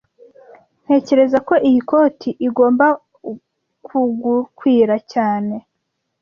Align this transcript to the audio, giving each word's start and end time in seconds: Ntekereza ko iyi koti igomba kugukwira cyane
Ntekereza 0.83 1.37
ko 1.47 1.53
iyi 1.67 1.79
koti 1.89 2.29
igomba 2.47 2.87
kugukwira 3.85 4.95
cyane 5.11 5.55